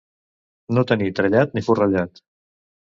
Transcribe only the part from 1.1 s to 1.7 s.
trellat ni